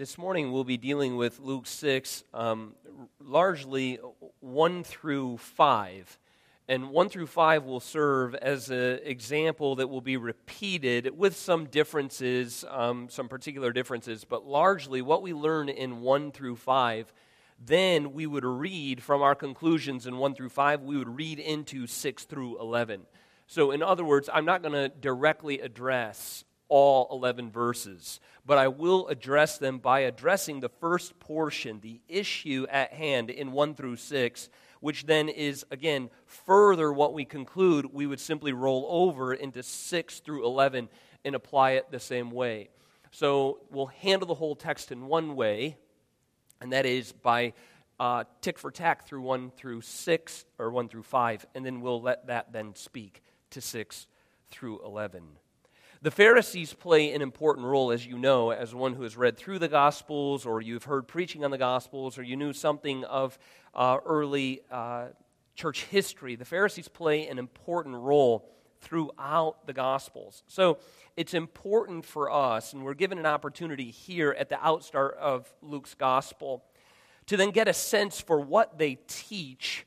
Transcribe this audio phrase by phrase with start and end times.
[0.00, 2.74] This morning we'll be dealing with Luke 6, um,
[3.22, 3.98] largely
[4.40, 6.18] 1 through 5.
[6.68, 11.66] And 1 through 5 will serve as an example that will be repeated with some
[11.66, 17.12] differences, um, some particular differences, but largely what we learn in 1 through 5,
[17.62, 21.86] then we would read from our conclusions in 1 through 5, we would read into
[21.86, 23.02] 6 through 11.
[23.46, 28.68] So, in other words, I'm not going to directly address all 11 verses, but I
[28.68, 33.96] will address them by addressing the first portion, the issue at hand in 1 through
[33.96, 34.48] 6,
[34.80, 37.92] which then is, again, further what we conclude.
[37.92, 40.88] We would simply roll over into 6 through 11
[41.24, 42.70] and apply it the same way.
[43.10, 45.76] So we'll handle the whole text in one way,
[46.60, 47.52] and that is by
[47.98, 52.00] uh, tick for tack through 1 through 6, or 1 through 5, and then we'll
[52.00, 54.06] let that then speak to 6
[54.50, 55.22] through 11.
[56.02, 59.58] The Pharisees play an important role, as you know, as one who has read through
[59.58, 63.38] the Gospels, or you've heard preaching on the Gospels, or you knew something of
[63.74, 65.08] uh, early uh,
[65.54, 66.36] church history.
[66.36, 70.42] The Pharisees play an important role throughout the Gospels.
[70.46, 70.78] So
[71.18, 75.92] it's important for us, and we're given an opportunity here at the outstart of Luke's
[75.92, 76.64] Gospel,
[77.26, 79.84] to then get a sense for what they teach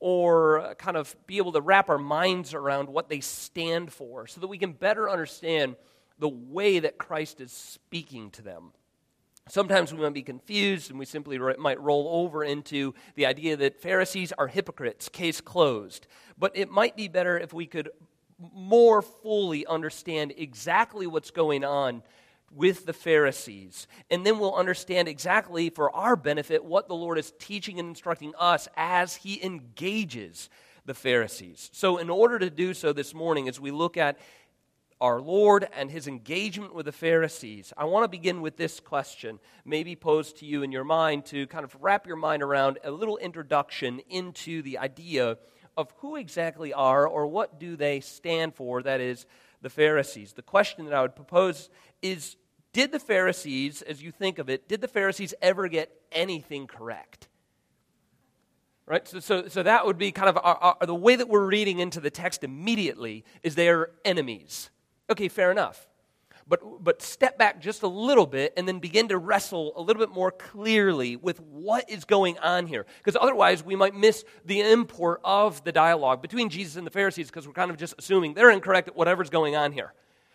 [0.00, 4.40] or kind of be able to wrap our minds around what they stand for so
[4.40, 5.76] that we can better understand
[6.18, 8.72] the way that Christ is speaking to them.
[9.48, 13.80] Sometimes we might be confused and we simply might roll over into the idea that
[13.80, 16.06] Pharisees are hypocrites, case closed.
[16.38, 17.90] But it might be better if we could
[18.38, 22.02] more fully understand exactly what's going on
[22.54, 23.86] with the Pharisees.
[24.10, 28.32] And then we'll understand exactly for our benefit what the Lord is teaching and instructing
[28.38, 30.50] us as He engages
[30.84, 31.70] the Pharisees.
[31.72, 34.18] So, in order to do so this morning, as we look at
[35.00, 39.38] our Lord and His engagement with the Pharisees, I want to begin with this question,
[39.64, 42.90] maybe posed to you in your mind, to kind of wrap your mind around a
[42.90, 45.38] little introduction into the idea
[45.76, 49.26] of who exactly are or what do they stand for, that is,
[49.62, 50.32] the Pharisees.
[50.32, 51.70] The question that I would propose
[52.02, 52.36] is
[52.72, 57.28] did the Pharisees, as you think of it, did the Pharisees ever get anything correct?
[58.86, 59.06] Right?
[59.06, 61.78] So, so, so that would be kind of our, our, the way that we're reading
[61.78, 64.70] into the text immediately is they are enemies.
[65.08, 65.88] Okay, fair enough.
[66.48, 70.00] But, but step back just a little bit and then begin to wrestle a little
[70.00, 72.86] bit more clearly with what is going on here.
[72.98, 77.28] Because otherwise, we might miss the import of the dialogue between Jesus and the Pharisees
[77.28, 79.92] because we're kind of just assuming they're incorrect at whatever's going on here.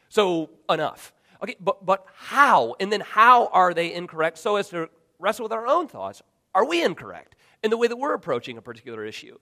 [0.08, 1.12] So, enough.
[1.42, 2.76] Okay, but, but how?
[2.80, 6.22] And then how are they incorrect so as to wrestle with our own thoughts?
[6.54, 9.38] Are we incorrect in the way that we're approaching a particular issue?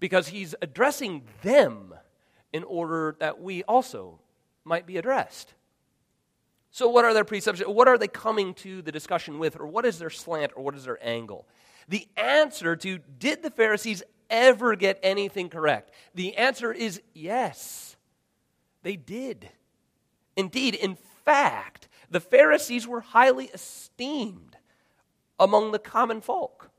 [0.00, 1.94] Because he's addressing them
[2.52, 4.20] in order that we also
[4.64, 5.54] might be addressed.
[6.70, 7.74] So, what are their presuppositions?
[7.74, 9.58] What are they coming to the discussion with?
[9.58, 11.46] Or what is their slant or what is their angle?
[11.88, 15.90] The answer to did the Pharisees ever get anything correct?
[16.14, 17.96] The answer is yes,
[18.82, 19.48] they did.
[20.36, 20.96] Indeed, in
[21.28, 24.56] fact, the Pharisees were highly esteemed
[25.38, 26.70] among the common folk.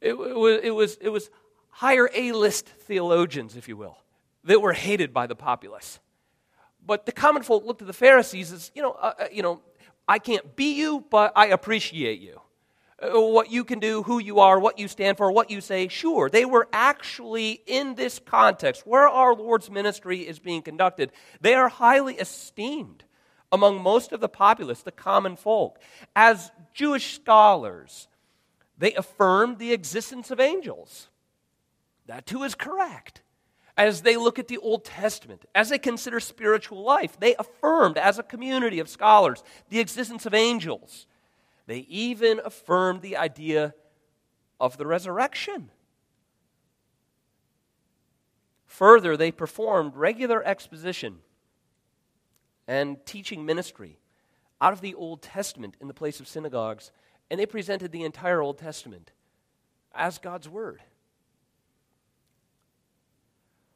[0.00, 1.30] It, it, was, it, was, it was
[1.68, 3.98] higher A list theologians, if you will,
[4.44, 6.00] that were hated by the populace.
[6.86, 9.60] But the common folk looked at the Pharisees as, you know, uh, uh you know,
[10.08, 12.40] I can't be you, but I appreciate you.
[13.04, 15.88] Uh, what you can do, who you are, what you stand for, what you say,
[15.88, 16.30] sure.
[16.30, 21.68] They were actually in this context where our Lord's ministry is being conducted, they are
[21.68, 23.04] highly esteemed
[23.52, 25.78] among most of the populace, the common folk.
[26.16, 28.08] As Jewish scholars,
[28.78, 31.08] they affirmed the existence of angels.
[32.06, 33.22] That too is correct.
[33.76, 38.18] As they look at the Old Testament, as they consider spiritual life, they affirmed as
[38.18, 41.06] a community of scholars the existence of angels
[41.66, 43.74] they even affirmed the idea
[44.60, 45.70] of the resurrection.
[48.66, 51.18] Further, they performed regular exposition
[52.66, 53.98] and teaching ministry
[54.60, 56.90] out of the Old Testament in the place of synagogues,
[57.30, 59.12] and they presented the entire Old Testament
[59.94, 60.82] as God's Word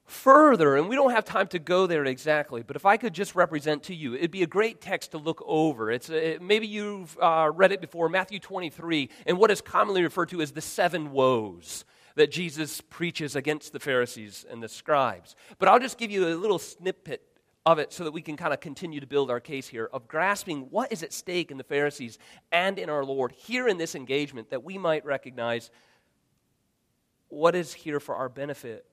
[0.08, 3.34] further, and we don't have time to go there exactly, but if I could just
[3.34, 5.90] represent to you, it'd be a great text to look over.
[5.90, 10.30] It's a, maybe you've uh, read it before, Matthew 23, and what is commonly referred
[10.30, 11.84] to as the seven woes
[12.14, 15.36] that Jesus preaches against the Pharisees and the scribes.
[15.58, 17.22] But I'll just give you a little snippet
[17.64, 20.08] of it so that we can kind of continue to build our case here of
[20.08, 22.18] grasping what is at stake in the Pharisees
[22.50, 25.70] and in our Lord here in this engagement that we might recognize
[27.28, 28.86] what is here for our benefit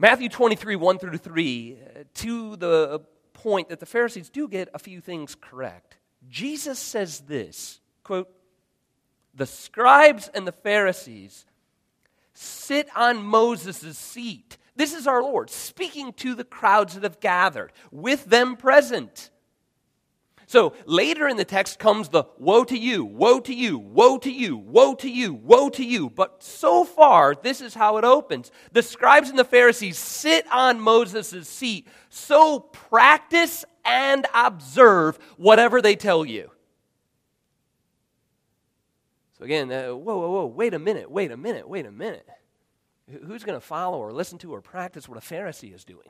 [0.00, 3.00] Matthew 23, 1 through 3, uh, to the
[3.32, 5.96] point that the Pharisees do get a few things correct.
[6.28, 8.28] Jesus says this quote,
[9.34, 11.46] The scribes and the Pharisees
[12.32, 14.56] sit on Moses' seat.
[14.76, 19.30] This is our Lord speaking to the crowds that have gathered, with them present.
[20.48, 24.32] So later in the text comes the woe to you, woe to you, woe to
[24.32, 26.08] you, woe to you, woe to you.
[26.08, 28.50] But so far, this is how it opens.
[28.72, 31.86] The scribes and the Pharisees sit on Moses' seat.
[32.08, 36.50] So practice and observe whatever they tell you.
[39.36, 42.26] So again, uh, whoa, whoa, whoa, wait a minute, wait a minute, wait a minute.
[43.26, 46.08] Who's going to follow or listen to or practice what a Pharisee is doing?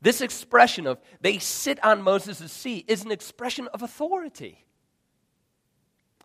[0.00, 4.66] This expression of they sit on Moses' seat is an expression of authority.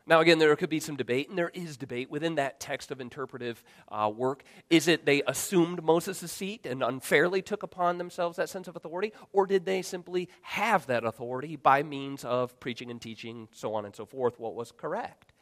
[0.08, 3.00] Now, again, there could be some debate, and there is debate within that text of
[3.00, 4.44] interpretive uh, work.
[4.70, 9.14] Is it they assumed Moses' seat and unfairly took upon themselves that sense of authority,
[9.32, 13.86] or did they simply have that authority by means of preaching and teaching, so on
[13.86, 15.34] and so forth, what was correct?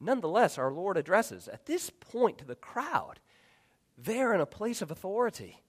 [0.00, 3.20] Nonetheless, our Lord addresses at this point to the crowd,
[3.98, 5.62] they're in a place of authority.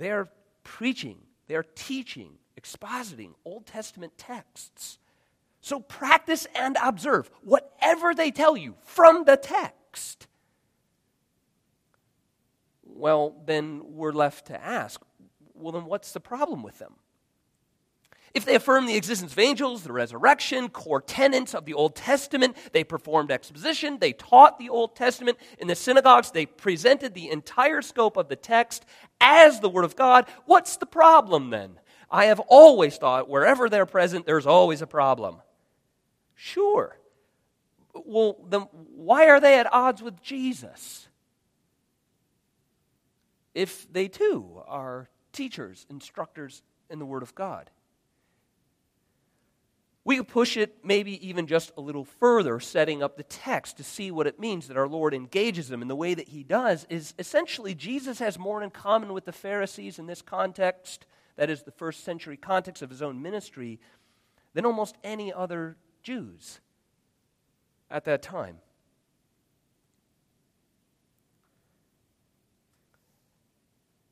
[0.00, 0.30] They're
[0.64, 4.98] preaching, they're teaching, expositing Old Testament texts.
[5.60, 10.26] So practice and observe whatever they tell you from the text.
[12.82, 15.02] Well, then we're left to ask
[15.52, 16.94] well, then what's the problem with them?
[18.32, 22.56] If they affirm the existence of angels, the resurrection, core tenets of the Old Testament,
[22.72, 27.82] they performed exposition, they taught the Old Testament in the synagogues, they presented the entire
[27.82, 28.84] scope of the text
[29.20, 31.80] as the Word of God, what's the problem then?
[32.08, 35.36] I have always thought wherever they're present, there's always a problem.
[36.34, 36.96] Sure.
[37.94, 38.62] Well, then
[38.94, 41.08] why are they at odds with Jesus?
[43.54, 47.70] If they too are teachers, instructors in the Word of God.
[50.02, 53.84] We could push it maybe even just a little further, setting up the text to
[53.84, 55.82] see what it means that our Lord engages them.
[55.82, 59.32] And the way that he does is essentially Jesus has more in common with the
[59.32, 61.04] Pharisees in this context,
[61.36, 63.78] that is, the first century context of his own ministry,
[64.54, 66.60] than almost any other Jews
[67.90, 68.58] at that time.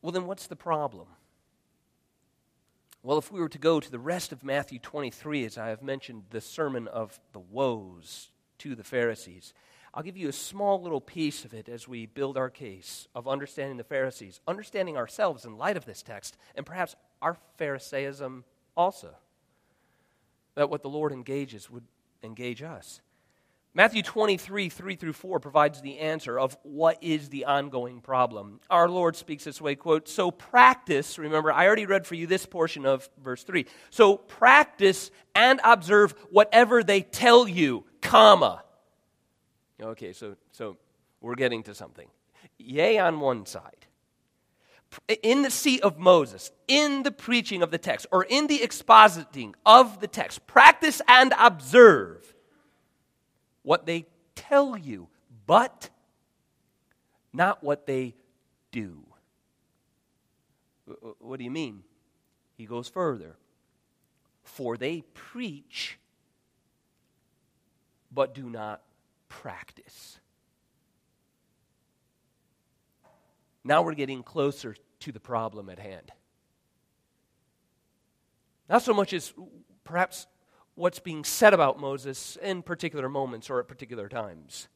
[0.02, 1.08] Well, then what's the problem?
[3.08, 5.80] Well, if we were to go to the rest of Matthew 23, as I have
[5.80, 8.28] mentioned, the sermon of the woes
[8.58, 9.54] to the Pharisees,
[9.94, 13.26] I'll give you a small little piece of it as we build our case of
[13.26, 18.44] understanding the Pharisees, understanding ourselves in light of this text, and perhaps our Pharisaism
[18.76, 19.14] also.
[20.54, 21.84] That what the Lord engages would
[22.22, 23.00] engage us.
[23.78, 28.58] Matthew 23, 3 through 4 provides the answer of what is the ongoing problem.
[28.68, 32.44] Our Lord speaks this way, quote, So practice, remember, I already read for you this
[32.44, 33.66] portion of verse 3.
[33.90, 38.64] So practice and observe whatever they tell you, comma.
[39.80, 40.76] Okay, so, so
[41.20, 42.08] we're getting to something.
[42.58, 43.86] Yea, on one side.
[45.22, 49.52] In the seat of Moses, in the preaching of the text, or in the expositing
[49.64, 52.34] of the text, practice and observe
[53.68, 55.08] what they tell you,
[55.46, 55.90] but
[57.34, 58.14] not what they
[58.72, 59.04] do.
[61.18, 61.82] What do you mean?
[62.56, 63.36] He goes further.
[64.42, 65.98] For they preach,
[68.10, 68.80] but do not
[69.28, 70.18] practice.
[73.64, 76.10] Now we're getting closer to the problem at hand.
[78.66, 79.34] Not so much as
[79.84, 80.26] perhaps
[80.78, 84.68] what's being said about Moses in particular moments or at particular times.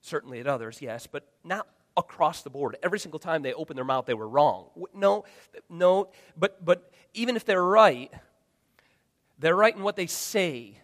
[0.00, 1.66] Certainly at others, yes, but not
[1.96, 2.76] across the board.
[2.82, 4.66] Every single time they opened their mouth, they were wrong.
[4.94, 5.24] No,
[5.68, 8.12] no, but, but even if they're right,
[9.38, 10.78] they're right in what they say.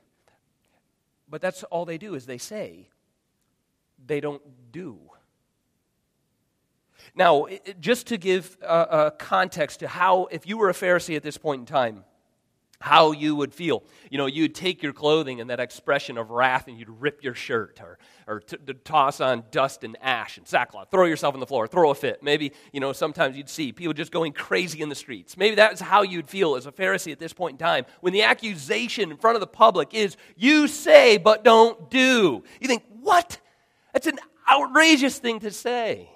[1.31, 2.89] But that's all they do is they say.
[4.05, 4.43] They don't
[4.73, 4.99] do.
[7.15, 7.47] Now,
[7.81, 11.61] just to give a, context to how, if you were a Pharisee at this point
[11.61, 12.05] in time,
[12.81, 13.83] how you would feel.
[14.11, 17.35] You know, you'd take your clothing and that expression of wrath and you'd rip your
[17.35, 21.41] shirt or, or t- to toss on dust and ash and sackcloth, throw yourself on
[21.41, 22.23] the floor, throw a fit.
[22.23, 25.37] Maybe, you know, sometimes you'd see people just going crazy in the streets.
[25.37, 28.23] Maybe that's how you'd feel as a Pharisee at this point in time when the
[28.23, 32.45] accusation in front of the public is, you say but don't do.
[32.61, 33.41] You think, what?
[33.93, 34.19] That's an
[34.49, 36.11] outrageous thing to say.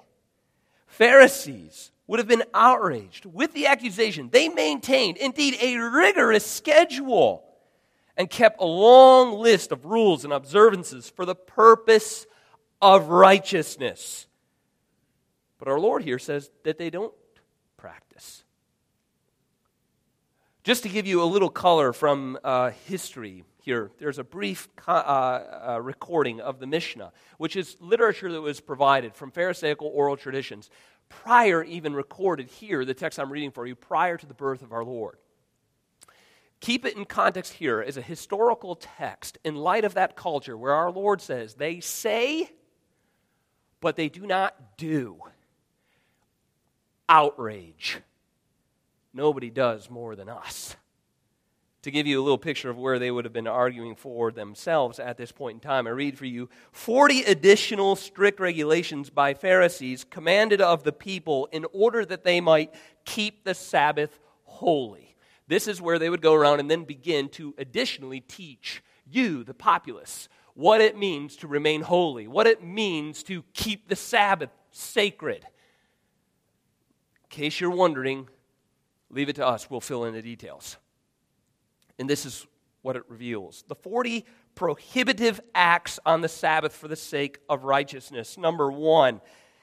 [0.87, 4.29] Pharisees would have been outraged with the accusation.
[4.31, 7.43] They maintained, indeed, a rigorous schedule
[8.17, 12.25] and kept a long list of rules and observances for the purpose
[12.81, 14.27] of righteousness.
[15.57, 17.13] But our Lord here says that they don't
[17.77, 18.43] practice.
[20.63, 24.91] Just to give you a little color from uh, history here, there's a brief uh,
[24.91, 30.69] uh, recording of the Mishnah, which is literature that was provided from Pharisaical oral traditions
[31.21, 34.71] prior, even recorded here, the text I'm reading for you, prior to the birth of
[34.71, 35.17] our Lord.
[36.59, 40.73] Keep it in context here as a historical text in light of that culture where
[40.73, 42.49] our Lord says, They say,
[43.81, 45.19] but they do not do.
[47.09, 47.99] Outrage.
[49.13, 50.77] Nobody does more than us.
[51.83, 54.99] To give you a little picture of where they would have been arguing for themselves
[54.99, 60.05] at this point in time, I read for you 40 additional strict regulations by Pharisees
[60.05, 62.73] commanded of the people in order that they might
[63.03, 65.17] keep the Sabbath holy.
[65.49, 69.53] This is where they would go around and then begin to additionally teach you, the
[69.53, 75.43] populace, what it means to remain holy, what it means to keep the Sabbath sacred.
[77.23, 78.29] In case you're wondering,
[79.09, 79.69] leave it to us.
[79.69, 80.77] We'll fill in the details.
[81.99, 82.45] And this is
[82.81, 88.37] what it reveals the 40 prohibitive acts on the Sabbath for the sake of righteousness.
[88.37, 89.21] Number one,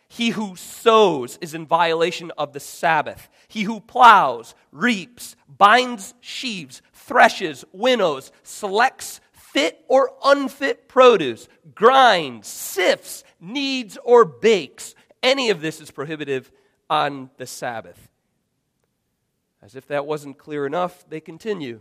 [0.09, 3.29] he who sows is in violation of the Sabbath.
[3.47, 13.23] He who plows, reaps, binds sheaves, threshes, winnows, selects fit or unfit produce, grinds, sifts,
[13.41, 14.95] kneads, or bakes.
[15.23, 16.51] Any of this is prohibitive
[16.89, 18.09] on the Sabbath.
[19.63, 21.81] As if that wasn't clear enough, they continue.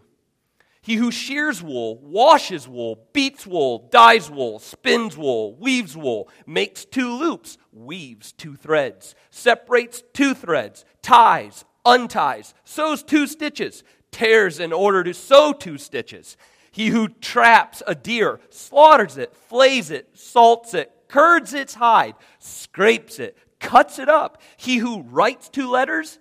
[0.82, 6.86] He who shears wool, washes wool, beats wool, dyes wool, spins wool, weaves wool, makes
[6.86, 14.72] two loops, weaves two threads, separates two threads, ties, unties, sews two stitches, tears in
[14.72, 16.38] order to sew two stitches.
[16.72, 23.20] He who traps a deer, slaughters it, flays it, salts it, curds its hide, scrapes
[23.20, 24.42] it, cuts it up.
[24.56, 26.20] He who writes two letters,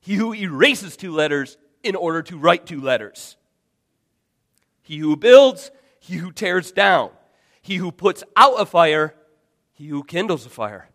[0.00, 3.36] he who erases two letters in order to write two letters.
[4.82, 7.10] He who builds, he who tears down.
[7.62, 9.14] He who puts out a fire,
[9.72, 10.90] he who kindles a fire.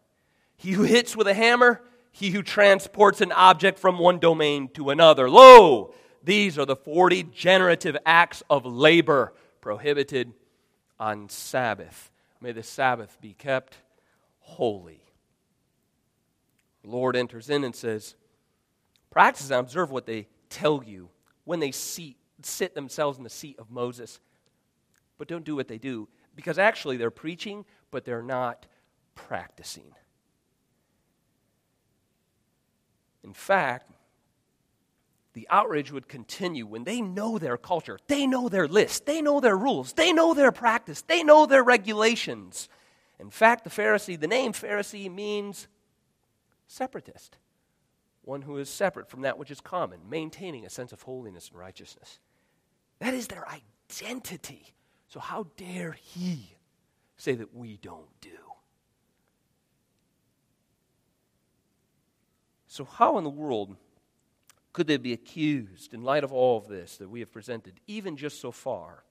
[0.55, 1.81] He who hits with a hammer,
[2.11, 5.29] he who transports an object from one domain to another.
[5.29, 5.93] Lo,
[6.23, 10.33] these are the 40 generative acts of labor prohibited
[10.99, 12.11] on Sabbath.
[12.41, 13.77] May the Sabbath be kept
[14.39, 15.01] holy.
[16.83, 18.15] The Lord enters in and says,
[19.09, 21.09] Practice and observe what they tell you
[21.45, 24.19] when they seat, sit themselves in the seat of Moses.
[25.17, 28.65] But don't do what they do, because actually they're preaching, but they're not
[29.15, 29.93] practicing.
[33.23, 33.91] In fact,
[35.33, 39.39] the outrage would continue when they know their culture, they know their list, they know
[39.39, 42.69] their rules, they know their practice, they know their regulations.
[43.19, 45.67] In fact, the Pharisee, the name Pharisee means
[46.67, 47.37] separatist
[48.29, 51.59] one who is separate from that which is common, maintaining a sense of holiness and
[51.59, 52.19] righteousness.
[52.99, 54.75] That is their identity.
[55.07, 56.55] So, how dare he
[57.17, 58.29] say that we don't do?
[62.67, 63.75] So, how in the world
[64.73, 68.15] could they be accused, in light of all of this that we have presented, even
[68.15, 69.03] just so far,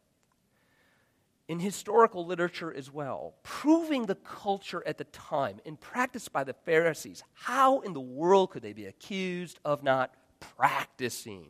[1.48, 6.52] in historical literature as well, proving the culture at the time and practiced by the
[6.52, 7.24] Pharisees.
[7.32, 11.46] How in the world could they be accused of not practicing?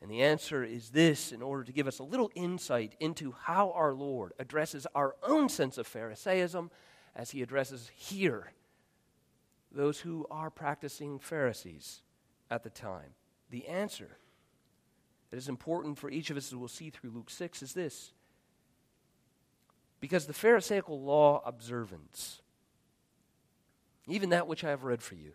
[0.00, 3.72] And the answer is this in order to give us a little insight into how
[3.72, 6.70] our Lord addresses our own sense of Pharisaism
[7.14, 8.52] as he addresses here
[9.70, 12.00] those who are practicing Pharisees
[12.50, 13.14] at the time.
[13.50, 14.18] The answer
[15.30, 18.12] that is important for each of us, as we'll see through Luke 6, is this
[20.04, 22.42] because the Pharisaical law observance,
[24.06, 25.32] even that which I have read for you,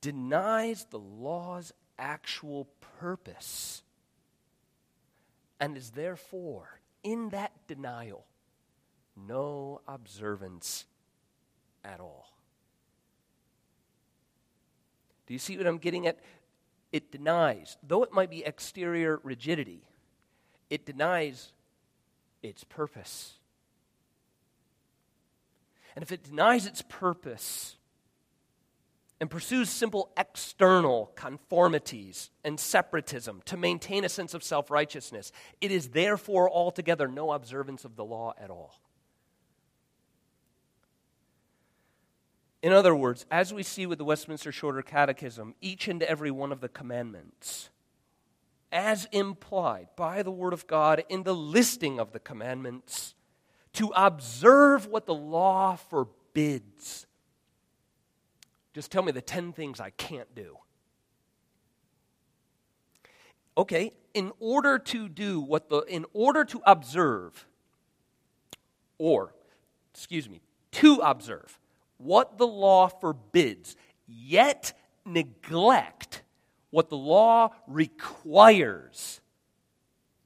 [0.00, 2.66] denies the law's actual
[2.98, 3.84] purpose
[5.60, 8.26] and is therefore, in that denial,
[9.16, 10.84] no observance
[11.84, 12.36] at all.
[15.28, 16.18] Do you see what I'm getting at?
[16.90, 19.84] It denies, though it might be exterior rigidity,
[20.68, 21.52] it denies
[22.42, 23.34] its purpose.
[25.94, 27.76] And if it denies its purpose
[29.20, 35.70] and pursues simple external conformities and separatism to maintain a sense of self righteousness, it
[35.70, 38.78] is therefore altogether no observance of the law at all.
[42.62, 46.52] In other words, as we see with the Westminster Shorter Catechism, each and every one
[46.52, 47.70] of the commandments
[48.72, 53.14] as implied by the Word of God in the listing of the commandments,
[53.74, 57.06] to observe what the law forbids,
[58.74, 60.58] Just tell me the 10 things I can't do.
[63.58, 67.46] Okay, in order to do what the, in order to observe,
[68.98, 69.34] or,
[69.94, 70.42] excuse me,
[70.72, 71.58] to observe
[71.96, 76.22] what the law forbids, yet neglect
[76.70, 79.20] what the law requires,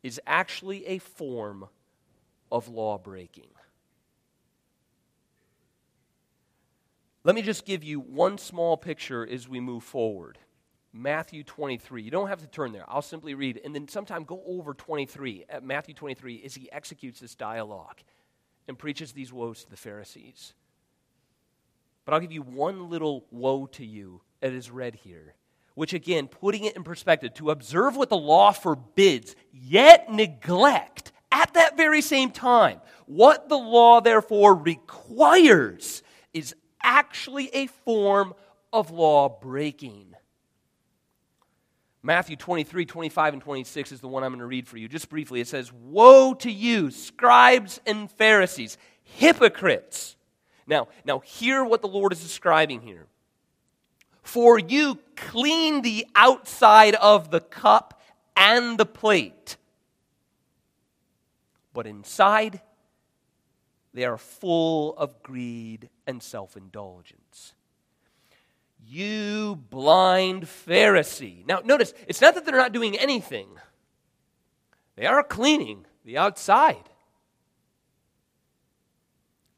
[0.03, 1.67] is actually a form
[2.51, 3.51] of law breaking.
[7.23, 10.39] Let me just give you one small picture as we move forward.
[10.93, 12.03] Matthew 23.
[12.03, 12.85] You don't have to turn there.
[12.89, 13.61] I'll simply read.
[13.63, 17.99] And then sometime go over 23, at Matthew 23, as he executes this dialogue
[18.67, 20.55] and preaches these woes to the Pharisees.
[22.05, 25.35] But I'll give you one little woe to you that is read here,
[25.81, 31.55] which again, putting it in perspective, to observe what the law forbids, yet neglect at
[31.55, 36.03] that very same time what the law therefore requires
[36.35, 38.35] is actually a form
[38.75, 40.15] of law breaking.
[42.03, 44.87] Matthew 23, 25, and 26 is the one I'm going to read for you.
[44.87, 50.15] Just briefly, it says, Woe to you, scribes and Pharisees, hypocrites!
[50.67, 53.07] Now, now hear what the Lord is describing here.
[54.23, 58.01] For you clean the outside of the cup
[58.37, 59.57] and the plate,
[61.73, 62.61] but inside
[63.93, 67.55] they are full of greed and self indulgence.
[68.87, 71.47] You blind Pharisee.
[71.47, 73.49] Now, notice, it's not that they're not doing anything,
[74.97, 76.89] they are cleaning the outside.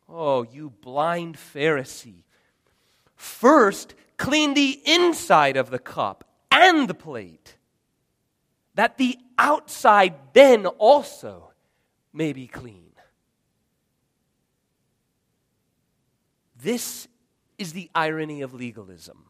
[0.09, 2.25] Oh, you blind Pharisee.
[3.17, 7.57] First, clean the inside of the cup and the plate,
[8.77, 11.51] that the outside then also
[12.13, 12.93] may be clean.
[16.57, 17.09] This
[17.59, 19.25] is the irony of legalism.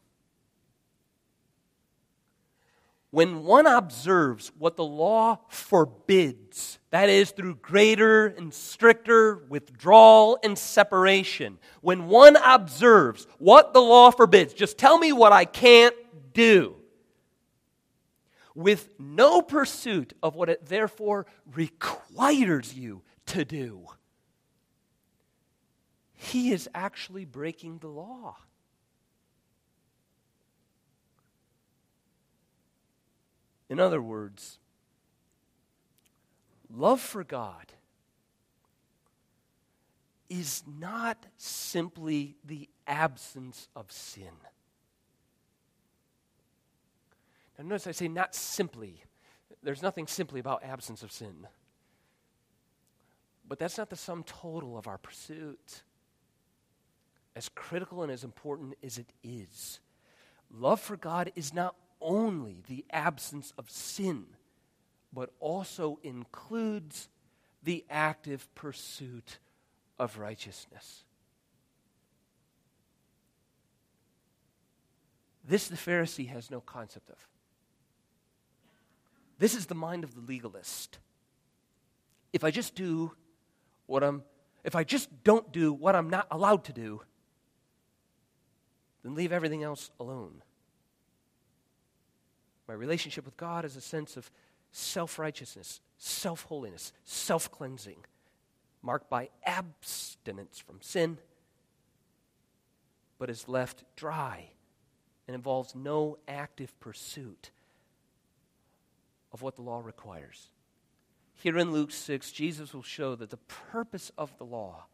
[3.13, 10.57] When one observes what the law forbids, that is, through greater and stricter withdrawal and
[10.57, 15.93] separation, when one observes what the law forbids, just tell me what I can't
[16.33, 16.75] do,
[18.55, 23.85] with no pursuit of what it therefore requires you to do
[26.23, 28.37] he is actually breaking the law.
[33.69, 34.59] In other words,
[36.69, 37.73] love for God
[40.29, 44.31] is not simply the absence of sin.
[47.57, 49.03] Now, notice I say not simply.
[49.61, 51.47] There's nothing simply about absence of sin.
[53.47, 55.83] But that's not the sum total of our pursuit
[57.35, 59.79] as critical and as important as it is,
[60.51, 64.25] love for God is not only the absence of sin,
[65.11, 67.09] but also includes
[67.63, 69.39] the active pursuit
[69.97, 71.03] of righteousness.
[75.45, 77.17] This the Pharisee has no concept of.
[79.39, 80.99] This is the mind of the legalist.
[82.31, 83.11] If I just do
[83.87, 84.23] what I'm,
[84.63, 87.01] if I just don't do what I'm not allowed to do,
[89.03, 90.41] then leave everything else alone.
[92.67, 94.29] My relationship with God is a sense of
[94.71, 98.05] self righteousness, self holiness, self cleansing,
[98.81, 101.17] marked by abstinence from sin,
[103.19, 104.49] but is left dry
[105.27, 107.51] and involves no active pursuit
[109.31, 110.49] of what the law requires.
[111.35, 114.85] Here in Luke 6, Jesus will show that the purpose of the law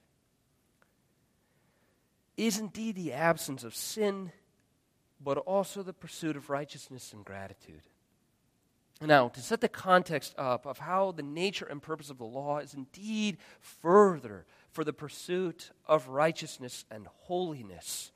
[2.38, 4.32] is indeed the absence of sin,
[5.24, 7.84] but also the pursuit of righteousness and gratitude.
[9.02, 12.60] Now, to set the context up of how the nature and purpose of the law
[12.60, 18.12] is indeed further for the pursuit of righteousness and holiness,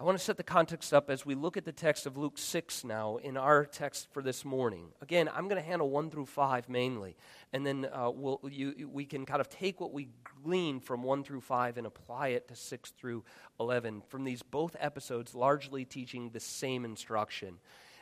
[0.00, 2.38] I want to set the context up as we look at the text of Luke
[2.38, 4.86] 6 now in our text for this morning.
[5.02, 7.18] Again, I'm going to handle 1 through 5 mainly,
[7.52, 10.08] and then uh, we'll, you, we can kind of take what we
[10.42, 13.24] glean from 1 through 5 and apply it to 6 through
[13.60, 17.56] 11 from these both episodes, largely teaching the same instruction.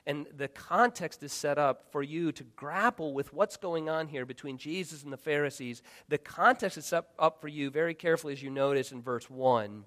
[0.06, 4.24] And the context is set up for you to grapple with what's going on here
[4.24, 5.82] between Jesus and the Pharisees.
[6.08, 9.84] The context is set up for you very carefully, as you notice in verse 1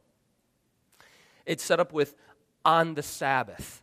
[1.46, 2.16] it's set up with
[2.66, 3.82] on the Sabbath.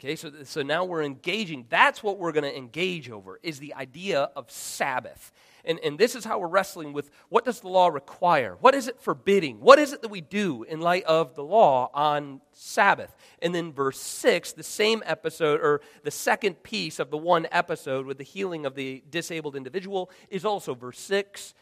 [0.00, 1.66] Okay, so, so now we're engaging.
[1.68, 5.32] That's what we're going to engage over, is the idea of Sabbath.
[5.64, 8.56] And, and this is how we're wrestling with what does the law require?
[8.60, 9.58] What is it forbidding?
[9.58, 13.12] What is it that we do in light of the law on Sabbath?
[13.42, 18.06] And then verse 6, the same episode, or the second piece of the one episode
[18.06, 21.54] with the healing of the disabled individual, is also verse 6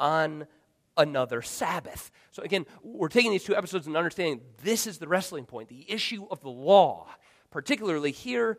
[0.00, 0.46] on
[0.96, 2.10] another Sabbath.
[2.30, 5.90] So again, we're taking these two episodes and understanding this is the wrestling point, the
[5.90, 7.08] issue of the law
[7.54, 8.58] particularly here,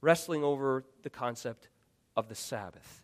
[0.00, 1.68] wrestling over the concept
[2.16, 3.02] of the Sabbath.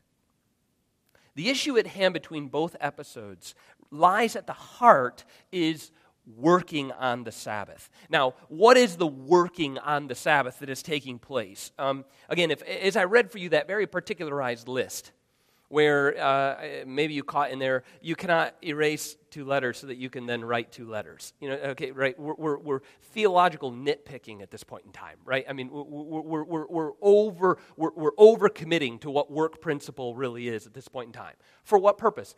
[1.34, 3.54] The issue at hand between both episodes
[3.90, 5.90] lies at the heart is
[6.34, 7.90] working on the Sabbath.
[8.08, 11.72] Now, what is the working on the Sabbath that is taking place?
[11.78, 15.12] Um, again, if, as I read for you that very particularized list,
[15.68, 20.08] where uh, maybe you caught in there, you cannot erase two letters so that you
[20.08, 21.34] can then write two letters.
[21.40, 22.18] You know, okay, right?
[22.18, 22.80] We're, we're, we're
[23.12, 25.44] theological nitpicking at this point in time, right?
[25.48, 30.14] I mean, we're, we're, we're, we're over, we're, we're over committing to what work principle
[30.14, 31.34] really is at this point in time.
[31.64, 32.34] For what purpose?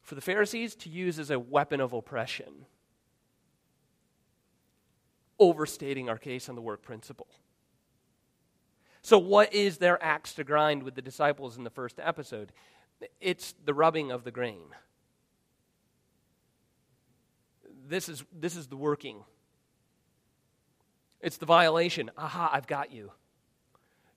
[0.00, 2.66] For the Pharisees to use as a weapon of oppression,
[5.38, 7.26] overstating our case on the work principle.
[9.04, 12.52] So, what is their axe to grind with the disciples in the first episode?
[13.20, 14.62] It's the rubbing of the grain.
[17.86, 19.22] This is, this is the working.
[21.20, 22.10] It's the violation.
[22.16, 23.12] Aha, I've got you.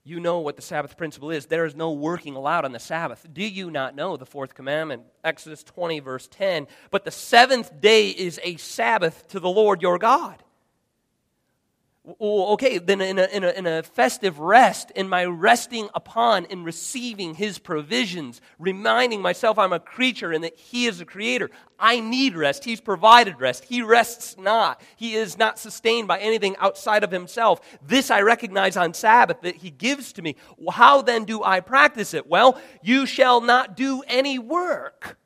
[0.04, 1.44] You know what the Sabbath principle is.
[1.44, 3.26] There is no working allowed on the Sabbath.
[3.30, 5.02] Do you not know the fourth commandment?
[5.22, 6.66] Exodus 20, verse 10.
[6.90, 10.42] But the seventh day is a Sabbath to the Lord your God.
[12.18, 16.46] Well, okay, then in a, in, a, in a festive rest, in my resting upon
[16.46, 21.50] and receiving His provisions, reminding myself I'm a creature and that He is a creator.
[21.78, 22.64] I need rest.
[22.64, 23.64] He's provided rest.
[23.64, 24.80] He rests not.
[24.96, 27.60] He is not sustained by anything outside of Himself.
[27.86, 30.36] This I recognize on Sabbath that He gives to me.
[30.70, 32.26] How then do I practice it?
[32.26, 35.18] Well, you shall not do any work.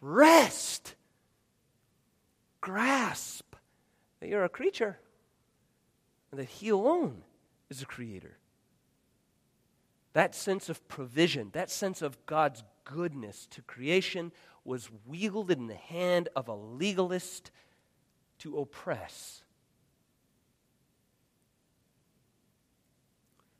[0.00, 0.94] Rest.
[2.62, 3.54] Grasp
[4.20, 4.98] that you're a creature
[6.30, 7.22] and that He alone
[7.68, 8.36] is the creator.
[10.12, 14.32] That sense of provision, that sense of God's goodness to creation
[14.64, 17.50] was wielded in the hand of a legalist
[18.40, 19.42] to oppress.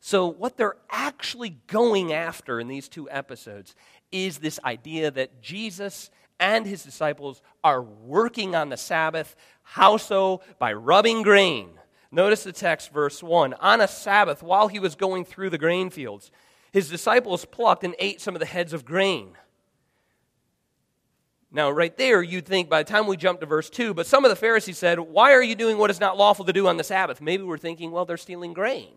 [0.00, 3.76] So, what they're actually going after in these two episodes
[4.10, 9.36] is this idea that Jesus and his disciples are working on the Sabbath.
[9.62, 10.40] How so?
[10.58, 11.79] By rubbing grain
[12.12, 13.54] Notice the text, verse 1.
[13.54, 16.30] On a Sabbath, while he was going through the grain fields,
[16.72, 19.36] his disciples plucked and ate some of the heads of grain.
[21.52, 24.24] Now, right there, you'd think by the time we jump to verse 2, but some
[24.24, 26.76] of the Pharisees said, Why are you doing what is not lawful to do on
[26.76, 27.20] the Sabbath?
[27.20, 28.94] Maybe we're thinking, well, they're stealing grain,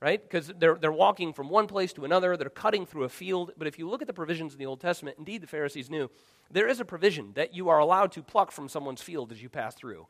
[0.00, 0.22] right?
[0.22, 3.52] Because they're, they're walking from one place to another, they're cutting through a field.
[3.56, 6.10] But if you look at the provisions in the Old Testament, indeed the Pharisees knew
[6.50, 9.48] there is a provision that you are allowed to pluck from someone's field as you
[9.48, 10.06] pass through.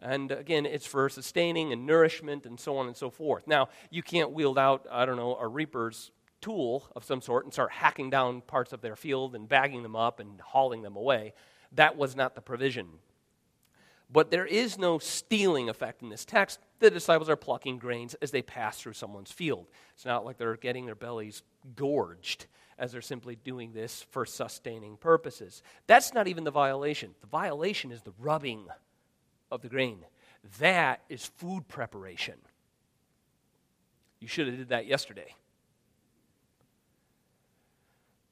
[0.00, 3.46] And again, it's for sustaining and nourishment and so on and so forth.
[3.46, 7.52] Now, you can't wield out, I don't know, a reaper's tool of some sort and
[7.52, 11.32] start hacking down parts of their field and bagging them up and hauling them away.
[11.72, 12.88] That was not the provision.
[14.12, 16.60] But there is no stealing effect in this text.
[16.78, 19.68] The disciples are plucking grains as they pass through someone's field.
[19.94, 21.42] It's not like they're getting their bellies
[21.74, 22.46] gorged
[22.78, 25.62] as they're simply doing this for sustaining purposes.
[25.86, 27.14] That's not even the violation.
[27.22, 28.66] The violation is the rubbing
[29.54, 30.04] of the grain.
[30.58, 32.34] That is food preparation.
[34.20, 35.34] You should have did that yesterday.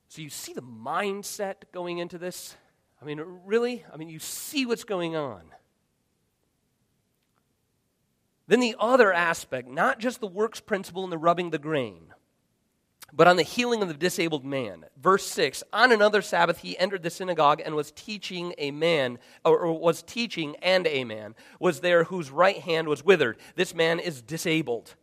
[0.09, 2.57] So you see the mindset going into this?
[3.01, 3.85] I mean, really?
[3.93, 5.43] I mean, you see what's going on.
[8.47, 12.13] Then the other aspect, not just the works principle and the rubbing the grain,
[13.13, 14.87] but on the healing of the disabled man.
[15.01, 19.79] Verse 6 On another Sabbath, he entered the synagogue and was teaching a man, or
[19.79, 23.37] was teaching, and a man was there whose right hand was withered.
[23.55, 24.95] This man is disabled.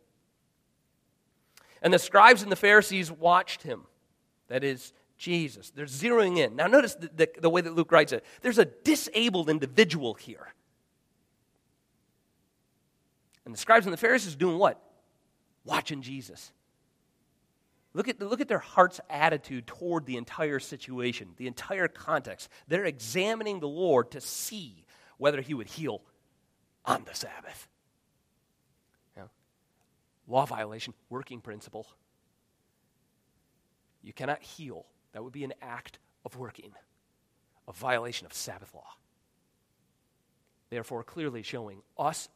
[1.82, 3.86] And the scribes and the Pharisees watched him.
[4.48, 5.70] That is, Jesus.
[5.70, 6.56] They're zeroing in.
[6.56, 8.24] Now, notice the, the, the way that Luke writes it.
[8.42, 10.52] There's a disabled individual here.
[13.44, 14.82] And the scribes and the Pharisees doing what?
[15.64, 16.52] Watching Jesus.
[17.92, 22.48] Look at, look at their heart's attitude toward the entire situation, the entire context.
[22.68, 24.84] They're examining the Lord to see
[25.18, 26.02] whether he would heal
[26.84, 27.68] on the Sabbath.
[30.30, 31.86] law violation, working principle.
[34.02, 34.86] You cannot heal.
[35.12, 36.72] That would be an act of working,
[37.66, 38.86] a violation of Sabbath law.
[40.70, 42.28] Therefore, clearly showing us,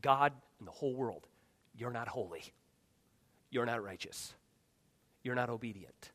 [0.00, 1.28] God, and the whole world
[1.76, 2.42] you're not holy.
[3.50, 4.34] You're not righteous.
[5.24, 6.12] You're not obedient.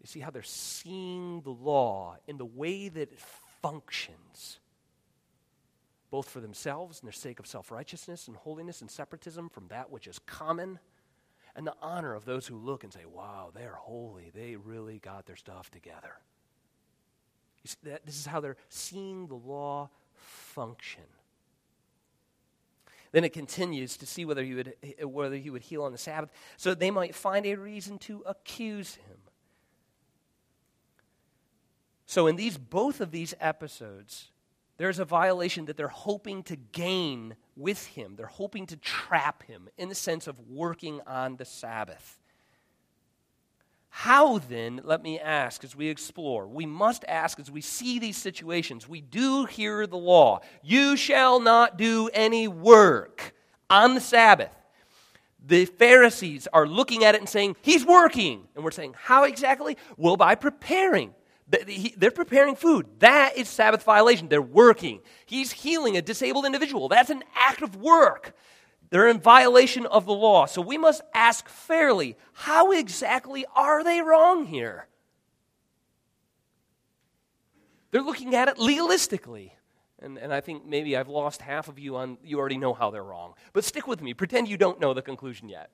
[0.00, 3.18] You see how they're seeing the law in the way that it
[3.62, 4.58] functions,
[6.10, 9.90] both for themselves and their sake of self righteousness and holiness and separatism from that
[9.90, 10.78] which is common,
[11.56, 14.30] and the honor of those who look and say, wow, they're holy.
[14.34, 16.14] They really got their stuff together.
[17.62, 21.04] You see That, this is how they're seeing the law function.
[23.12, 26.30] Then it continues to see whether he would, whether he would heal on the Sabbath,
[26.56, 29.18] so they might find a reason to accuse him.
[32.06, 34.30] So, in these both of these episodes,
[34.78, 38.16] there's a violation that they're hoping to gain with him.
[38.16, 42.18] They're hoping to trap him in the sense of working on the Sabbath.
[43.94, 48.16] How then, let me ask as we explore, we must ask as we see these
[48.16, 50.40] situations, we do hear the law.
[50.62, 53.34] You shall not do any work
[53.68, 54.50] on the Sabbath.
[55.46, 58.48] The Pharisees are looking at it and saying, He's working.
[58.56, 59.76] And we're saying, How exactly?
[59.98, 61.14] Well, by preparing.
[61.98, 62.86] They're preparing food.
[63.00, 64.28] That is Sabbath violation.
[64.28, 65.00] They're working.
[65.26, 66.88] He's healing a disabled individual.
[66.88, 68.34] That's an act of work.
[68.92, 70.44] They're in violation of the law.
[70.44, 74.86] So we must ask fairly how exactly are they wrong here?
[77.90, 79.52] They're looking at it legalistically.
[79.98, 82.90] And, and I think maybe I've lost half of you on, you already know how
[82.90, 83.32] they're wrong.
[83.54, 84.12] But stick with me.
[84.12, 85.70] Pretend you don't know the conclusion yet.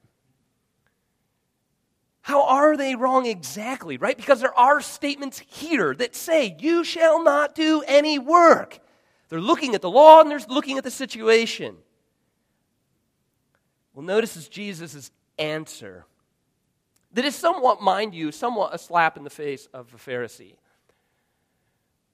[2.20, 4.16] How are they wrong exactly, right?
[4.16, 8.78] Because there are statements here that say, You shall not do any work.
[9.28, 11.78] They're looking at the law and they're looking at the situation.
[13.98, 16.06] Well, notice Jesus' answer.
[17.14, 20.54] That is somewhat, mind you, somewhat a slap in the face of a Pharisee.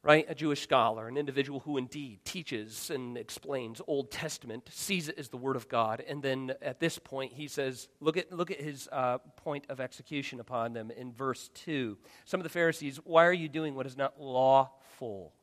[0.03, 0.25] Right?
[0.27, 5.29] A Jewish scholar, an individual who indeed teaches and explains Old Testament, sees it as
[5.29, 8.63] the Word of God, and then at this point he says, look at, look at
[8.63, 11.99] his uh, point of execution upon them in verse 2.
[12.25, 15.35] Some of the Pharisees, why are you doing what is not lawful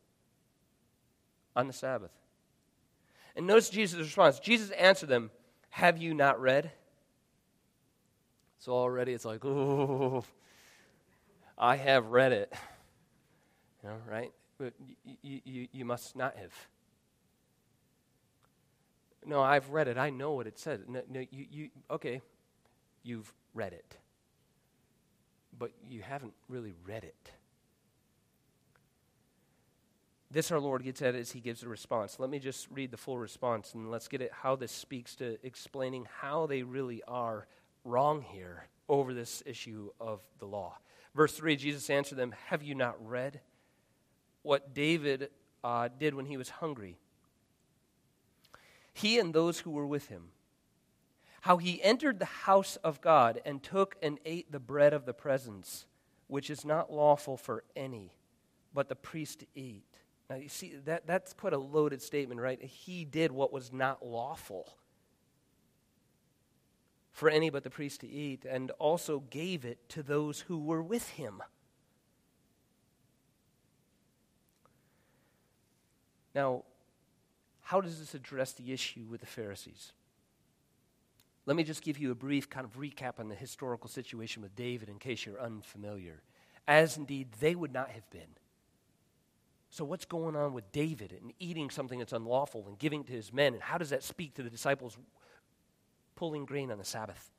[1.56, 2.10] on the Sabbath?
[3.36, 4.40] And notice Jesus' response.
[4.40, 5.30] Jesus answered them,
[5.72, 6.72] have you not read?
[8.60, 10.24] So already it's like, oh,
[11.58, 12.54] I have read it.
[13.84, 14.32] You know, right?
[14.60, 14.74] But
[15.24, 16.54] you, you, you must not have.
[19.26, 19.98] No, I've read it.
[19.98, 20.82] I know what it says.
[20.88, 22.22] No, no, you, you, okay,
[23.02, 23.98] you've read it.
[25.58, 27.32] But you haven't really read it.
[30.34, 32.18] This our Lord gets at as he gives a response.
[32.18, 35.38] Let me just read the full response and let's get at how this speaks to
[35.46, 37.48] explaining how they really are
[37.84, 40.78] wrong here over this issue of the law.
[41.14, 43.42] Verse 3 Jesus answered them, Have you not read
[44.42, 45.32] what David
[45.66, 46.98] uh, did when he was hungry?
[48.94, 50.30] He and those who were with him.
[51.42, 55.14] How he entered the house of God and took and ate the bread of the
[55.14, 55.88] presence,
[56.28, 58.14] which is not lawful for any,
[58.74, 59.91] but the priest to eat
[60.32, 62.64] now, you see, that, that's quite a loaded statement, right?
[62.64, 64.78] He did what was not lawful
[67.12, 70.82] for any but the priest to eat, and also gave it to those who were
[70.82, 71.44] with him.
[76.34, 76.64] Now,
[77.64, 79.92] how does this address the issue with the Pharisees?
[81.46, 84.56] Let me just give you a brief kind of recap on the historical situation with
[84.56, 86.22] David in case you're unfamiliar,
[86.70, 88.38] as indeed they would not have been.
[89.74, 93.32] So, what's going on with David and eating something that's unlawful and giving to his
[93.32, 93.54] men?
[93.54, 94.98] And how does that speak to the disciples
[96.16, 97.32] pulling grain on the Sabbath?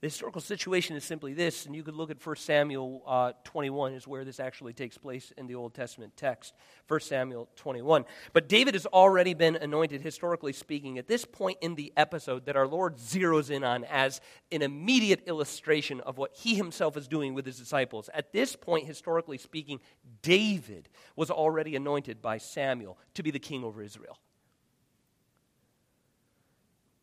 [0.00, 3.94] The historical situation is simply this, and you could look at 1 Samuel uh, 21,
[3.94, 6.54] is where this actually takes place in the Old Testament text.
[6.86, 8.04] 1 Samuel 21.
[8.32, 12.54] But David has already been anointed, historically speaking, at this point in the episode that
[12.54, 14.20] our Lord zeroes in on as
[14.52, 18.08] an immediate illustration of what he himself is doing with his disciples.
[18.14, 19.80] At this point, historically speaking,
[20.22, 24.16] David was already anointed by Samuel to be the king over Israel.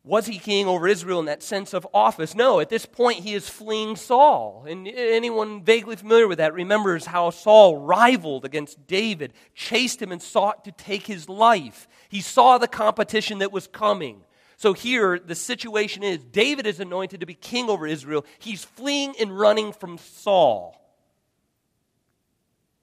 [0.06, 2.36] Was he king over Israel in that sense of office?
[2.36, 2.60] No.
[2.60, 4.64] At this point, he is fleeing Saul.
[4.66, 10.22] And anyone vaguely familiar with that remembers how Saul rivaled against David, chased him, and
[10.22, 11.88] sought to take his life.
[12.08, 14.22] He saw the competition that was coming.
[14.56, 18.24] So here, the situation is David is anointed to be king over Israel.
[18.38, 20.80] He's fleeing and running from Saul.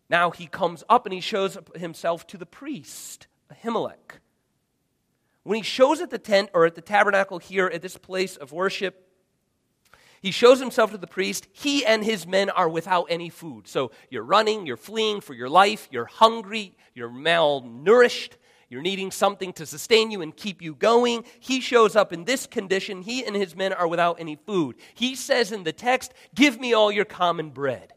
[0.10, 4.20] Now he comes up and he shows himself to the priest, Ahimelech.
[5.44, 8.52] When he shows at the tent or at the tabernacle here at this place of
[8.52, 9.10] worship,
[10.22, 11.48] he shows himself to the priest.
[11.52, 13.68] He and his men are without any food.
[13.68, 18.38] So you're running, you're fleeing for your life, you're hungry, you're malnourished,
[18.70, 21.26] You're needing something to sustain you and keep you going.
[21.42, 23.02] He shows up in this condition.
[23.02, 24.78] He and his men are without any food.
[24.96, 27.92] He says in the text, Give me all your common bread,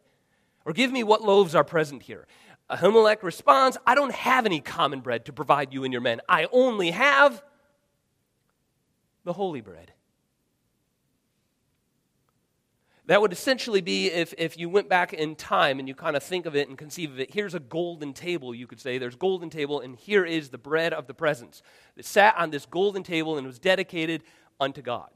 [0.64, 2.26] or give me what loaves are present here.
[2.70, 6.20] Ahimelech responds, I don't have any common bread to provide you and your men.
[6.28, 7.42] I only have
[9.24, 9.92] the holy bread.
[13.06, 16.24] That would essentially be if, if you went back in time and you kind of
[16.24, 17.32] think of it and conceive of it.
[17.32, 18.98] Here's a golden table, you could say.
[18.98, 21.62] There's golden table, and here is the bread of the presence
[21.94, 24.24] that sat on this golden table and was dedicated
[24.58, 25.10] unto God.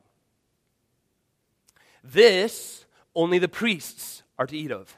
[2.04, 2.84] This
[3.16, 4.96] only the priests are to eat of.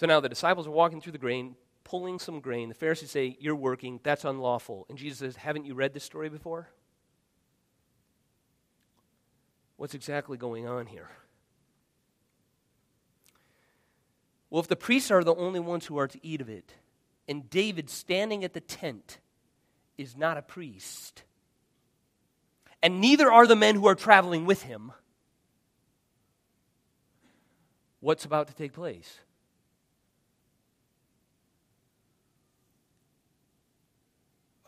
[0.00, 2.70] So now the disciples are walking through the grain, pulling some grain.
[2.70, 4.86] The Pharisees say, You're working, that's unlawful.
[4.88, 6.70] And Jesus says, Haven't you read this story before?
[9.76, 11.10] What's exactly going on here?
[14.48, 16.72] Well, if the priests are the only ones who are to eat of it,
[17.28, 19.18] and David standing at the tent
[19.98, 21.24] is not a priest,
[22.82, 24.92] and neither are the men who are traveling with him,
[28.00, 29.18] what's about to take place?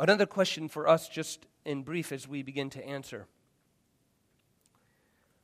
[0.03, 3.29] Another question for us, just in brief, as we begin to answer.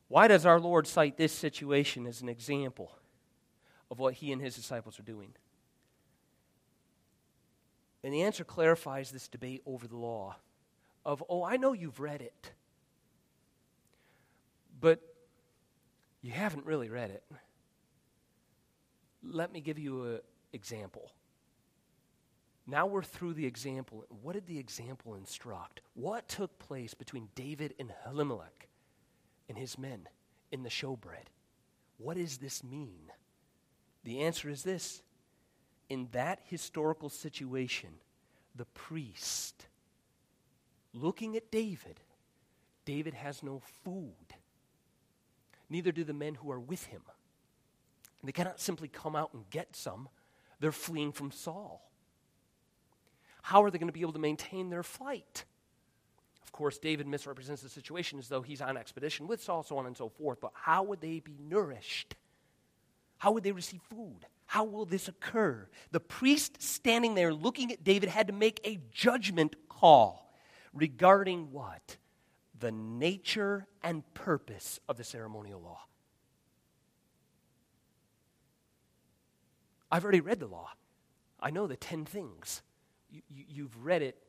[0.09, 2.91] Why does our Lord cite this situation as an example
[3.89, 5.33] of what he and his disciples are doing?
[8.03, 10.35] And the answer clarifies this debate over the law
[11.07, 12.51] of, oh, I know you've read it,
[14.81, 15.01] but
[16.21, 17.23] you haven't really read it.
[19.23, 20.21] Let me give you an
[20.53, 21.13] example.
[22.71, 24.05] Now we're through the example.
[24.23, 25.81] What did the example instruct?
[25.95, 28.69] What took place between David and Ahimelech?
[29.49, 30.09] and his men
[30.53, 31.27] in the showbread.
[31.97, 33.11] What does this mean?
[34.05, 35.03] The answer is this
[35.89, 37.91] in that historical situation,
[38.55, 39.67] the priest,
[40.93, 42.01] looking at David,
[42.85, 44.13] David has no food.
[45.71, 47.03] Neither do the men who are with him.
[48.23, 50.09] They cannot simply come out and get some,
[50.61, 51.88] they're fleeing from Saul.
[53.49, 55.47] How are they going to be able to maintain their flight?
[56.43, 59.87] Of course, David misrepresents the situation as though he's on expedition with Saul, so on
[59.87, 60.39] and so forth.
[60.39, 62.15] But how would they be nourished?
[63.17, 64.27] How would they receive food?
[64.45, 65.67] How will this occur?
[65.93, 70.31] The priest standing there looking at David had to make a judgment call
[70.75, 71.97] regarding what?
[72.61, 75.81] The nature and purpose of the ceremonial law.
[79.91, 80.69] I've already read the law.
[81.41, 82.61] I know the 10 things.
[83.11, 84.23] You, have read it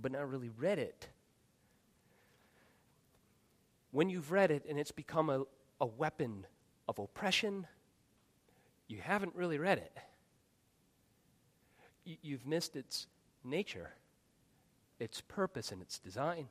[0.00, 1.08] but not really read it.
[3.90, 5.44] When you've read it and it's become a,
[5.80, 6.46] a weapon
[6.88, 7.66] of oppression,
[8.88, 9.96] you haven't really read it.
[12.04, 13.06] You, you've missed its
[13.44, 13.94] nature,
[14.98, 16.48] its purpose, and its design.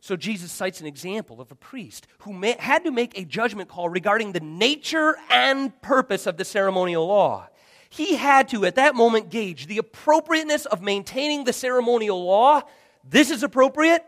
[0.00, 3.70] So Jesus cites an example of a priest who may, had to make a judgment
[3.70, 7.48] call regarding the nature and purpose of the ceremonial law
[7.96, 12.62] he had to, at that moment, gauge the appropriateness of maintaining the ceremonial law.
[13.08, 14.02] This is appropriate.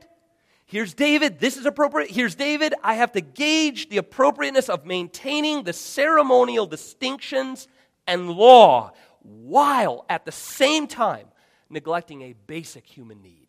[0.65, 1.39] Here's David.
[1.39, 2.11] This is appropriate.
[2.11, 2.75] Here's David.
[2.83, 7.69] I have to gauge the appropriateness of maintaining the ceremonial distinctions
[8.09, 8.91] and law
[9.23, 11.29] while at the same time
[11.71, 13.46] neglecting a basic human need.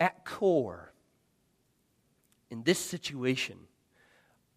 [0.00, 0.92] At core,
[2.50, 3.58] in this situation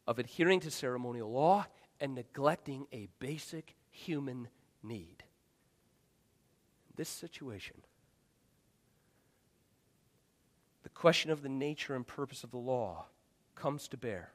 [0.08, 1.68] of adhering to ceremonial law
[2.00, 4.48] and neglecting a basic human
[4.82, 5.24] need,
[6.96, 7.76] this situation,
[10.84, 13.06] the question of the nature and purpose of the law
[13.56, 14.32] comes to bear.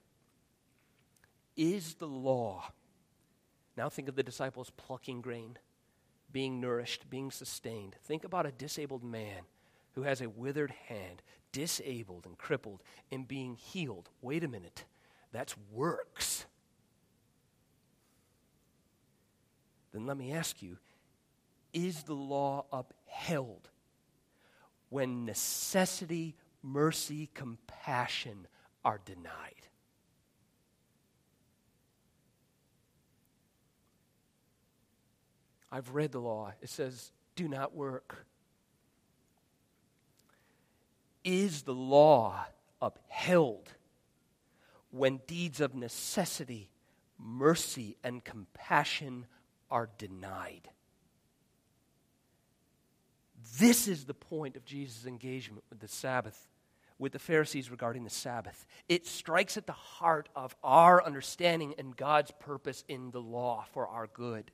[1.56, 2.72] Is the law,
[3.76, 5.58] now think of the disciples plucking grain,
[6.30, 7.96] being nourished, being sustained.
[8.04, 9.42] Think about a disabled man
[9.98, 14.08] who has a withered hand, disabled and crippled, and being healed.
[14.22, 14.84] Wait a minute.
[15.32, 16.46] That's works.
[19.92, 20.78] Then let me ask you
[21.72, 23.70] is the law upheld
[24.88, 28.46] when necessity, mercy, compassion
[28.84, 29.66] are denied?
[35.72, 36.52] I've read the law.
[36.62, 38.26] It says, do not work.
[41.30, 42.46] Is the law
[42.80, 43.68] upheld
[44.90, 46.70] when deeds of necessity,
[47.18, 49.26] mercy, and compassion
[49.70, 50.70] are denied?
[53.58, 56.48] This is the point of Jesus' engagement with the Sabbath,
[56.98, 58.64] with the Pharisees regarding the Sabbath.
[58.88, 63.86] It strikes at the heart of our understanding and God's purpose in the law for
[63.86, 64.50] our good.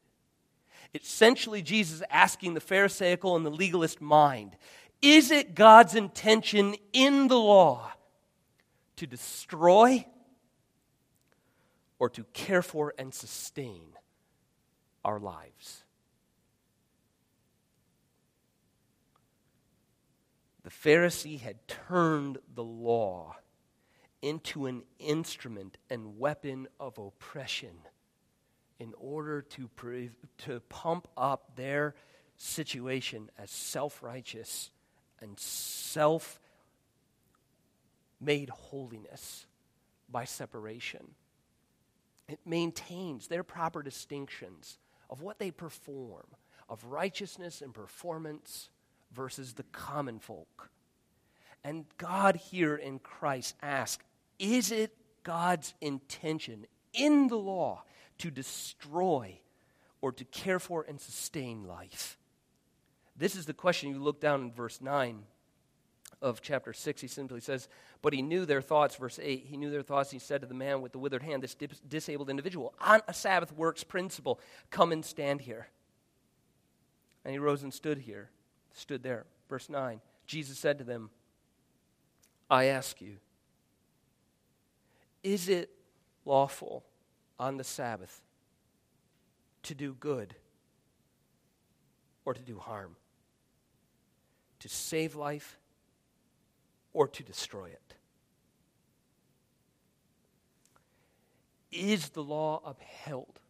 [0.93, 4.57] Essentially, Jesus is asking the Pharisaical and the legalist mind
[5.05, 7.93] is it God's intention in the law
[8.97, 10.07] to destroy
[11.99, 13.89] or to care for and sustain
[15.05, 15.85] our lives?
[20.63, 23.37] The Pharisee had turned the law
[24.23, 27.77] into an instrument and weapon of oppression
[28.79, 31.95] in order to, pre- to pump up their
[32.39, 34.71] situation as self righteous
[35.25, 36.39] and self
[38.21, 39.47] made holiness
[40.09, 41.15] by separation.
[42.29, 44.79] It maintains their proper distinctions
[45.11, 46.27] of what they perform,
[46.69, 48.71] of righteousness and performance
[49.13, 50.71] versus the common folk.
[51.63, 54.05] And God here in Christ asks
[54.39, 57.83] Is it God's intention in the law
[58.19, 59.41] to destroy
[60.01, 62.19] or to care for and sustain life?
[63.17, 63.91] This is the question.
[63.91, 65.23] You look down in verse 9
[66.21, 67.01] of chapter 6.
[67.01, 67.69] He simply says,
[68.03, 68.97] But he knew their thoughts.
[68.97, 70.11] Verse 8, he knew their thoughts.
[70.11, 71.55] He said to the man with the withered hand, this
[71.87, 74.41] disabled individual, on a Sabbath works principle,
[74.71, 75.69] come and stand here.
[77.25, 78.31] And he rose and stood here,
[78.73, 79.27] stood there.
[79.49, 81.11] Verse 9, Jesus said to them,
[82.51, 83.17] I ask you,
[85.23, 85.71] is it
[86.25, 86.85] lawful
[87.39, 88.23] on the Sabbath
[89.63, 90.35] to do good
[92.25, 92.97] or to do harm?
[94.65, 95.59] To save life
[96.95, 97.95] or to destroy it?
[101.71, 103.41] Is the law upheld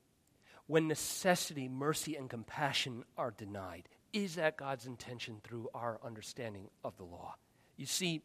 [0.66, 3.88] when necessity, mercy, and compassion are denied?
[4.12, 7.36] Is that God's intention through our understanding of the law?
[7.76, 8.20] You see,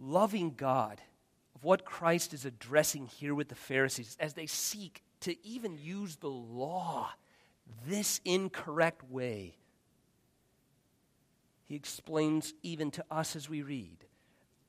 [0.00, 1.02] loving God,
[1.54, 6.16] of what Christ is addressing here with the Pharisees as they seek to even use
[6.16, 7.10] the law
[7.86, 9.58] this incorrect way
[11.66, 14.04] he explains even to us as we read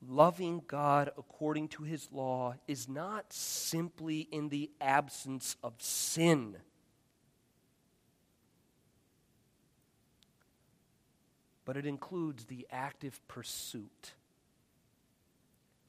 [0.07, 6.57] loving God according to his law is not simply in the absence of sin.
[11.63, 14.13] But it includes the active pursuit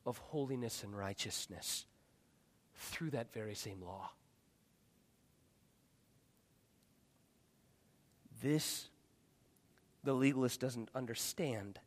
[0.07, 1.85] of holiness and righteousness
[2.77, 4.11] through that very same law.
[8.43, 8.89] This
[10.07, 11.79] the legalist doesn't understand.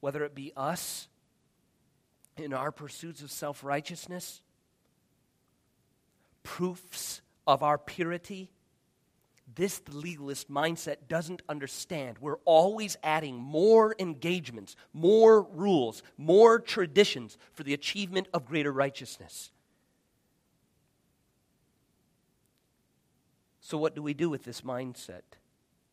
[0.00, 1.08] Whether it be us
[2.36, 4.40] in our pursuits of self righteousness,
[6.42, 8.50] proofs of our purity,
[9.54, 12.18] this legalist mindset doesn't understand.
[12.20, 19.50] We're always adding more engagements, more rules, more traditions for the achievement of greater righteousness.
[23.60, 25.22] So, what do we do with this mindset?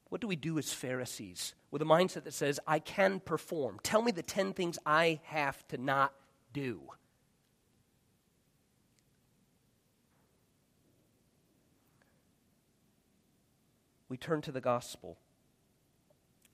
[0.09, 3.79] What do we do as Pharisees with a mindset that says, I can perform?
[3.83, 6.13] Tell me the 10 things I have to not
[6.51, 6.81] do.
[14.09, 15.19] We turn to the gospel,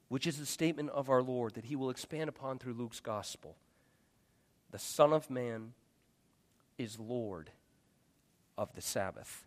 [0.10, 3.56] which is the statement of our Lord that he will expand upon through Luke's gospel.
[4.72, 5.72] The Son of Man
[6.78, 7.52] is Lord
[8.58, 9.46] of the Sabbath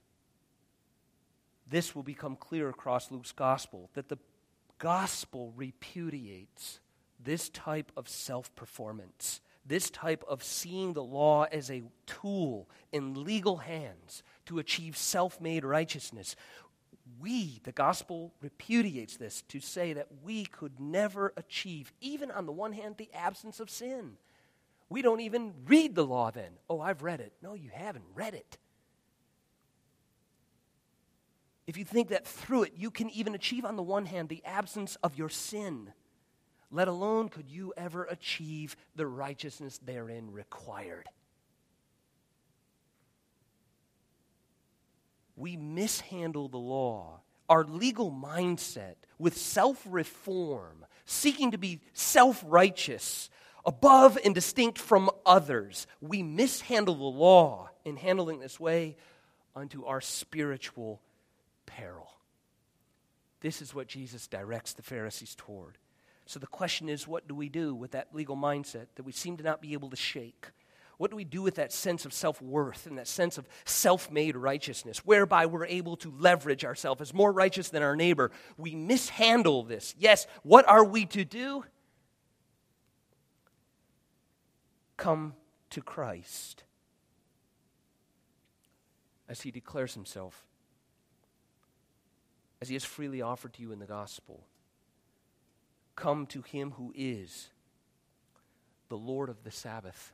[1.71, 4.19] this will become clear across Luke's gospel that the
[4.79, 6.81] gospel repudiates
[7.23, 13.25] this type of self performance, this type of seeing the law as a tool in
[13.25, 16.37] legal hands to achieve self made righteousness.
[17.21, 22.53] We, the gospel repudiates this to say that we could never achieve, even on the
[22.53, 24.13] one hand, the absence of sin.
[24.91, 26.53] We don't even read the law then.
[26.69, 27.33] Oh, I've read it.
[27.43, 28.59] No, you haven't read it
[31.69, 34.43] if you think that through it you can even achieve, on the one hand, the
[34.45, 35.93] absence of your sin,
[36.71, 41.07] let alone could you ever achieve the righteousness therein required.
[45.37, 53.29] We mishandle the law, our legal mindset, with self reform, seeking to be self righteous,
[53.67, 55.87] above and distinct from others.
[56.01, 58.97] We mishandle the law in handling this way
[59.55, 61.03] unto our spiritual
[61.69, 62.09] peril.
[63.41, 65.79] This is what Jesus directs the Pharisees toward.
[66.27, 69.37] So the question is what do we do with that legal mindset that we seem
[69.37, 70.49] to not be able to shake?
[70.99, 74.11] What do we do with that sense of self worth and that sense of self
[74.11, 78.33] made righteousness, whereby we're able to leverage ourselves as more righteous than our neighbor?
[78.57, 79.95] We mishandle this.
[79.97, 81.65] Yes, what are we to do?
[84.97, 85.35] Come
[85.71, 86.65] to Christ
[89.29, 90.48] as he declares himself,
[92.61, 94.45] as he has freely offered to you in the gospel.
[95.97, 97.49] Come to him who is
[98.89, 100.13] the Lord of the Sabbath,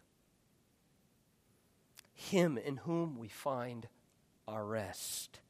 [2.13, 3.87] him in whom we find
[4.47, 5.41] our rest,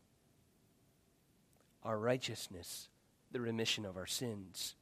[1.83, 2.89] our righteousness,
[3.33, 4.75] the remission of our sins.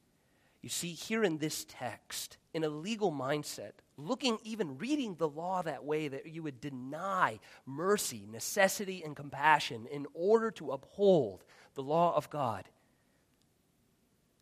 [0.60, 5.62] You see, here in this text, in a legal mindset, looking, even reading the law
[5.62, 11.42] that way, that you would deny mercy, necessity, and compassion in order to uphold
[11.74, 12.68] the law of God,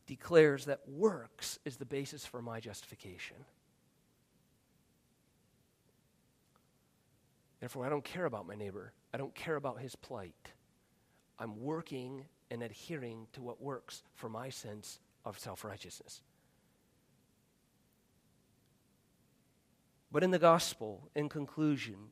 [0.07, 3.37] declares that works is the basis for my justification.
[7.61, 8.93] Therefore, I don't care about my neighbor.
[9.12, 10.53] I don't care about his plight.
[11.39, 16.22] I'm working and adhering to what works for my sense of self righteousness.
[20.11, 22.11] But in the gospel, in conclusion,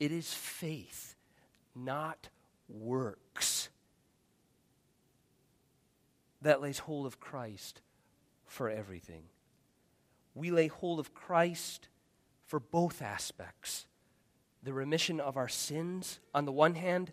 [0.00, 1.16] it is faith,
[1.74, 2.28] not
[2.68, 3.65] works,
[6.46, 7.80] that lays hold of Christ
[8.46, 9.24] for everything.
[10.34, 11.88] We lay hold of Christ
[12.46, 13.86] for both aspects
[14.62, 17.12] the remission of our sins on the one hand,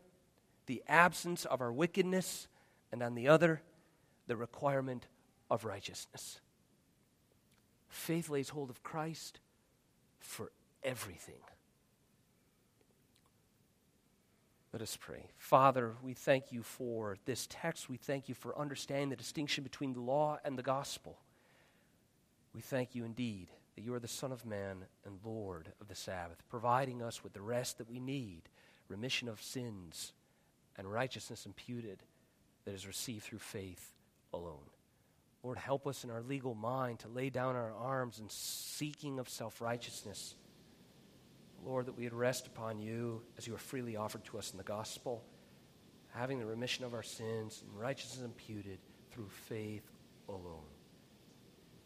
[0.66, 2.48] the absence of our wickedness,
[2.92, 3.62] and on the other,
[4.26, 5.06] the requirement
[5.52, 6.40] of righteousness.
[7.90, 9.40] Faith lays hold of Christ
[10.20, 10.52] for
[10.84, 11.42] everything.
[14.74, 15.28] Let us pray.
[15.38, 17.90] Father, we thank you for this text.
[17.90, 21.20] We thank you for understanding the distinction between the law and the gospel.
[22.56, 25.96] We thank you indeed that you are the Son of Man and Lord of the
[25.96, 28.50] Sabbath, providing us with the rest that we need,
[28.88, 30.12] remission of sins,
[30.76, 32.02] and righteousness imputed
[32.66, 33.94] that is received through faith
[34.34, 34.70] alone.
[35.44, 39.30] Lord, help us in our legal mind to lay down our arms in seeking of
[39.30, 40.34] self righteousness.
[41.66, 44.58] Lord, that we would rest upon you as you are freely offered to us in
[44.58, 45.24] the gospel,
[46.14, 48.80] having the remission of our sins and righteousness imputed
[49.12, 49.90] through faith
[50.30, 50.70] alone.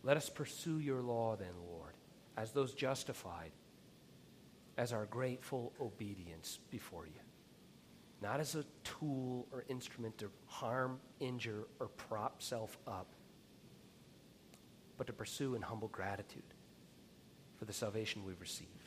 [0.04, 1.94] Let us pursue your law then, Lord,
[2.38, 3.52] as those justified,
[4.78, 7.20] as our grateful obedience before you
[8.22, 13.08] not as a tool or instrument to harm, injure, or prop self up,
[14.98, 16.44] but to pursue in humble gratitude
[17.58, 18.87] for the salvation we've received.